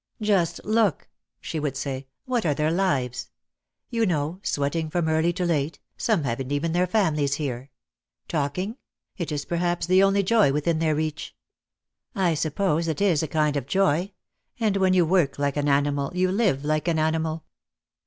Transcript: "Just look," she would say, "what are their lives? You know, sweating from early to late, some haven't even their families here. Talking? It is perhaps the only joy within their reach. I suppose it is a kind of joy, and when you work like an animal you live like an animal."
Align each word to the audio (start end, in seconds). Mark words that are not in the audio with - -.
"Just 0.23 0.59
look," 0.65 1.09
she 1.39 1.59
would 1.59 1.77
say, 1.77 2.07
"what 2.25 2.43
are 2.43 2.55
their 2.55 2.71
lives? 2.71 3.29
You 3.91 4.07
know, 4.07 4.39
sweating 4.41 4.89
from 4.89 5.07
early 5.07 5.31
to 5.33 5.45
late, 5.45 5.77
some 5.95 6.23
haven't 6.23 6.51
even 6.51 6.71
their 6.71 6.87
families 6.87 7.35
here. 7.35 7.69
Talking? 8.27 8.77
It 9.17 9.31
is 9.31 9.45
perhaps 9.45 9.85
the 9.85 10.01
only 10.01 10.23
joy 10.23 10.51
within 10.53 10.79
their 10.79 10.95
reach. 10.95 11.35
I 12.15 12.33
suppose 12.33 12.87
it 12.87 12.99
is 12.99 13.21
a 13.21 13.27
kind 13.27 13.55
of 13.55 13.67
joy, 13.67 14.13
and 14.59 14.75
when 14.77 14.95
you 14.95 15.05
work 15.05 15.37
like 15.37 15.55
an 15.55 15.69
animal 15.69 16.11
you 16.15 16.31
live 16.31 16.65
like 16.65 16.87
an 16.87 16.97
animal." 16.97 17.43